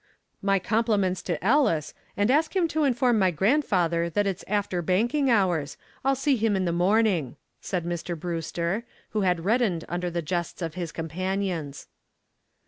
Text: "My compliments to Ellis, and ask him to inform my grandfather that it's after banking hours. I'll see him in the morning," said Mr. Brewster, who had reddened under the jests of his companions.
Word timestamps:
"My 0.41 0.57
compliments 0.57 1.21
to 1.21 1.37
Ellis, 1.45 1.93
and 2.17 2.31
ask 2.31 2.55
him 2.55 2.67
to 2.69 2.85
inform 2.85 3.19
my 3.19 3.29
grandfather 3.29 4.09
that 4.09 4.25
it's 4.25 4.43
after 4.47 4.81
banking 4.81 5.29
hours. 5.29 5.77
I'll 6.03 6.15
see 6.15 6.37
him 6.37 6.55
in 6.55 6.65
the 6.65 6.71
morning," 6.71 7.35
said 7.61 7.85
Mr. 7.85 8.19
Brewster, 8.19 8.83
who 9.09 9.21
had 9.21 9.45
reddened 9.45 9.85
under 9.87 10.09
the 10.09 10.23
jests 10.23 10.63
of 10.63 10.73
his 10.73 10.91
companions. 10.91 11.85